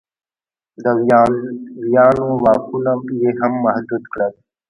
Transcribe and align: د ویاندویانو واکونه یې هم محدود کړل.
د 0.83 0.85
ویاندویانو 1.01 2.27
واکونه 2.43 2.91
یې 3.21 3.31
هم 3.39 3.53
محدود 3.65 4.03
کړل. 4.13 4.33